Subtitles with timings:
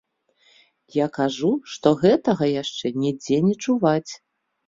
[0.95, 4.11] Я кажу, што гэтага яшчэ нідзе не чуваць.